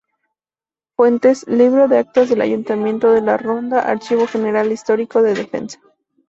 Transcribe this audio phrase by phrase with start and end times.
[0.95, 5.79] Fuentes: Libro de actas del Ayuntamiento de La Roda, Archivo General Histórico de Defensa.